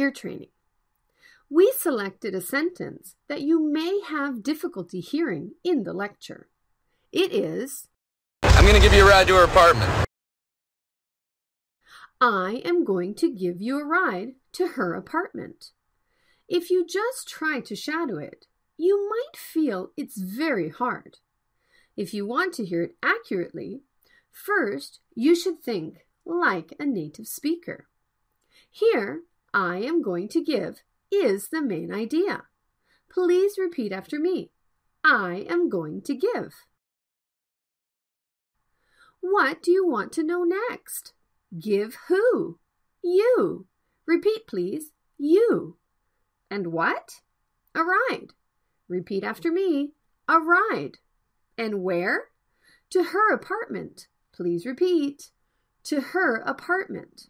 ear 0.00 0.10
training. 0.10 0.48
We 1.50 1.72
selected 1.78 2.34
a 2.34 2.40
sentence 2.40 3.16
that 3.28 3.42
you 3.42 3.60
may 3.60 4.00
have 4.08 4.42
difficulty 4.42 5.00
hearing 5.00 5.52
in 5.62 5.82
the 5.84 5.92
lecture. 5.92 6.48
It 7.12 7.32
is 7.32 7.88
I'm 8.42 8.64
going 8.64 8.74
to 8.74 8.80
give 8.80 8.94
you 8.94 9.06
a 9.06 9.08
ride 9.08 9.26
to 9.28 9.34
her 9.34 9.44
apartment. 9.44 10.06
I 12.20 12.62
am 12.64 12.84
going 12.84 13.14
to 13.16 13.30
give 13.30 13.60
you 13.60 13.78
a 13.78 13.84
ride 13.84 14.32
to 14.52 14.68
her 14.68 14.94
apartment. 14.94 15.70
If 16.48 16.70
you 16.70 16.86
just 16.86 17.28
try 17.28 17.60
to 17.60 17.76
shadow 17.76 18.18
it, 18.18 18.46
you 18.76 19.08
might 19.10 19.36
feel 19.36 19.90
it's 19.96 20.20
very 20.20 20.70
hard. 20.70 21.18
If 21.96 22.14
you 22.14 22.26
want 22.26 22.54
to 22.54 22.64
hear 22.64 22.82
it 22.82 22.96
accurately, 23.02 23.82
first 24.30 25.00
you 25.14 25.34
should 25.34 25.60
think 25.60 26.06
like 26.24 26.74
a 26.78 26.86
native 26.86 27.26
speaker. 27.26 27.88
Here, 28.70 29.22
I 29.52 29.78
am 29.78 30.02
going 30.02 30.28
to 30.28 30.42
give 30.42 30.82
is 31.10 31.48
the 31.48 31.62
main 31.62 31.92
idea. 31.92 32.44
Please 33.10 33.58
repeat 33.58 33.92
after 33.92 34.18
me. 34.18 34.52
I 35.02 35.46
am 35.48 35.68
going 35.68 36.02
to 36.02 36.14
give. 36.14 36.54
What 39.20 39.62
do 39.62 39.72
you 39.72 39.86
want 39.86 40.12
to 40.12 40.22
know 40.22 40.44
next? 40.44 41.12
Give 41.58 41.96
who? 42.08 42.58
You. 43.02 43.66
Repeat, 44.06 44.46
please. 44.46 44.92
You. 45.18 45.78
And 46.50 46.68
what? 46.68 47.20
A 47.74 47.82
ride. 47.82 48.32
Repeat 48.88 49.24
after 49.24 49.50
me. 49.50 49.92
A 50.28 50.38
ride. 50.38 50.98
And 51.58 51.82
where? 51.82 52.28
To 52.90 53.02
her 53.02 53.32
apartment. 53.32 54.06
Please 54.32 54.64
repeat. 54.64 55.30
To 55.84 56.00
her 56.00 56.36
apartment. 56.36 57.26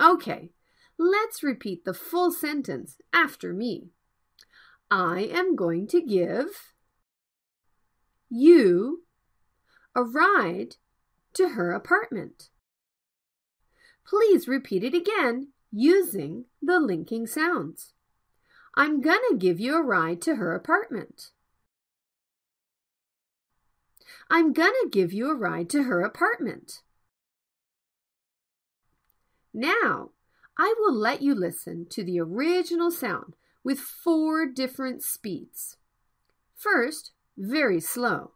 Okay, 0.00 0.50
let's 0.98 1.42
repeat 1.42 1.84
the 1.84 1.94
full 1.94 2.30
sentence 2.30 2.98
after 3.12 3.52
me. 3.52 3.90
I 4.90 5.28
am 5.32 5.54
going 5.54 5.86
to 5.88 6.02
give 6.02 6.74
you 8.28 9.04
a 9.94 10.02
ride 10.02 10.76
to 11.34 11.50
her 11.50 11.72
apartment. 11.72 12.50
Please 14.06 14.48
repeat 14.48 14.82
it 14.82 14.94
again 14.94 15.48
using 15.70 16.46
the 16.62 16.80
linking 16.80 17.26
sounds. 17.26 17.94
I'm 18.74 19.00
gonna 19.00 19.36
give 19.36 19.60
you 19.60 19.76
a 19.76 19.82
ride 19.82 20.22
to 20.22 20.36
her 20.36 20.54
apartment. 20.54 21.30
I'm 24.30 24.52
gonna 24.52 24.88
give 24.90 25.12
you 25.12 25.30
a 25.30 25.34
ride 25.34 25.68
to 25.70 25.84
her 25.84 26.02
apartment. 26.02 26.82
Now, 29.52 30.10
I 30.60 30.74
will 30.80 30.92
let 30.94 31.22
you 31.22 31.36
listen 31.36 31.86
to 31.90 32.02
the 32.02 32.18
original 32.18 32.90
sound 32.90 33.34
with 33.62 33.78
four 33.78 34.44
different 34.44 35.04
speeds. 35.04 35.76
First, 36.56 37.12
very 37.36 37.78
slow. 37.80 38.32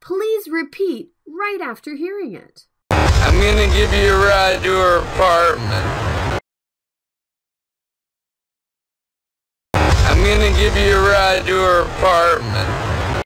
Please 0.00 0.46
repeat 0.46 1.12
right 1.26 1.60
after 1.62 1.94
hearing 1.94 2.34
it. 2.34 2.66
I'm 2.90 3.40
gonna 3.40 3.72
give 3.74 3.94
you 3.94 4.12
a 4.12 4.26
ride 4.26 4.62
to 4.62 4.72
her 4.72 4.98
apartment. 4.98 6.40
I'm 9.72 10.22
gonna 10.22 10.54
give 10.58 10.76
you 10.76 10.96
a 10.96 11.00
ride 11.00 11.46
to 11.46 11.56
her 11.56 11.80
apartment. 11.80 13.24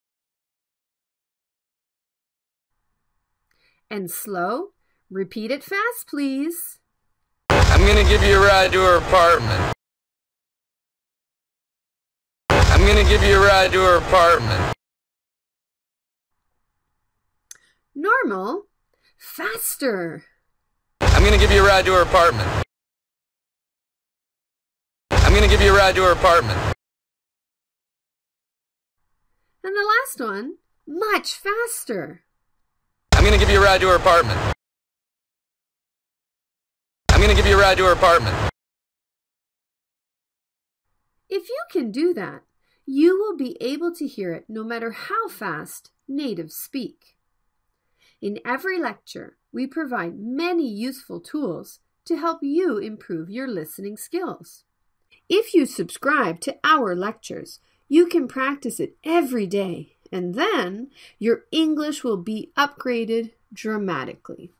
And 3.91 4.09
slow, 4.09 4.69
repeat 5.11 5.51
it 5.51 5.65
fast, 5.65 6.07
please. 6.07 6.78
I'm 7.71 7.87
gonna 7.87 8.05
give 8.05 8.23
you 8.23 8.43
a 8.43 8.47
ride 8.47 8.73
to 8.73 8.81
her 8.81 8.97
apartment. 8.99 9.75
I'm 12.51 12.87
gonna 12.87 13.05
give 13.05 13.23
you 13.23 13.37
a 13.43 13.47
ride 13.47 13.73
to 13.73 13.81
her 13.81 13.97
apartment. 13.99 14.75
Normal, 17.95 18.65
faster. 19.19 20.25
I'm 21.01 21.25
gonna 21.25 21.39
give 21.39 21.51
you 21.51 21.65
a 21.65 21.67
ride 21.67 21.85
to 21.85 21.93
her 21.93 22.03
apartment. 22.03 22.49
I'm 25.11 25.35
gonna 25.35 25.49
give 25.49 25.61
you 25.61 25.75
a 25.75 25.77
ride 25.77 25.95
to 25.97 26.03
her 26.03 26.13
apartment. 26.13 26.59
And 29.63 29.75
the 29.77 29.85
last 29.85 30.21
one, 30.21 30.55
much 30.87 31.35
faster. 31.35 32.23
I'm 33.13 33.25
gonna 33.25 33.39
give 33.39 33.51
you 33.51 33.61
a 33.61 33.65
ride 33.65 33.81
to 33.83 33.89
her 33.89 33.97
apartment. 33.97 34.39
Gonna 37.29 37.37
give 37.37 37.47
you 37.47 37.59
a 37.59 37.61
ride 37.61 37.77
to 37.77 37.85
her 37.85 37.93
apartment. 37.93 38.35
If 41.29 41.47
you 41.51 41.63
can 41.71 41.93
do 41.93 42.15
that, 42.15 42.45
you 42.87 43.19
will 43.19 43.37
be 43.37 43.55
able 43.61 43.95
to 43.97 44.07
hear 44.07 44.33
it 44.33 44.47
no 44.49 44.65
matter 44.65 44.93
how 44.93 45.29
fast 45.29 45.91
natives 46.09 46.57
speak. 46.57 47.19
In 48.23 48.39
every 48.47 48.81
lecture, 48.81 49.37
we 49.53 49.67
provide 49.67 50.19
many 50.19 50.67
useful 50.67 51.21
tools 51.21 51.81
to 52.07 52.17
help 52.17 52.39
you 52.41 52.79
improve 52.79 53.29
your 53.29 53.47
listening 53.47 53.99
skills. 53.99 54.65
If 55.29 55.53
you 55.53 55.67
subscribe 55.67 56.41
to 56.41 56.57
our 56.65 56.97
lectures, 56.97 57.61
you 57.91 58.07
can 58.07 58.27
practice 58.27 58.81
it 58.81 58.97
every 59.05 59.47
day, 59.47 59.97
and 60.11 60.35
then 60.35 60.89
your 61.19 61.45
English 61.53 62.03
will 62.03 62.17
be 62.17 62.53
upgraded 62.57 63.33
dramatically. 63.53 64.55